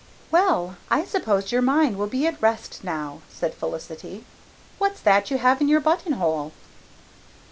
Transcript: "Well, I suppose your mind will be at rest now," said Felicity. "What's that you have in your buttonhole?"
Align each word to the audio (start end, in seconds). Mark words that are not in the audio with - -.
"Well, 0.31 0.77
I 0.89 1.05
suppose 1.05 1.51
your 1.51 1.61
mind 1.61 1.95
will 1.95 2.07
be 2.07 2.25
at 2.25 2.41
rest 2.41 2.83
now," 2.83 3.21
said 3.29 3.53
Felicity. 3.53 4.25
"What's 4.79 4.99
that 5.01 5.29
you 5.29 5.37
have 5.37 5.61
in 5.61 5.67
your 5.69 5.79
buttonhole?" 5.79 6.53